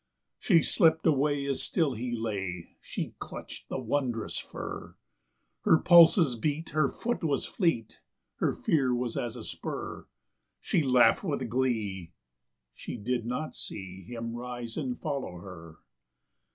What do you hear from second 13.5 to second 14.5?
see him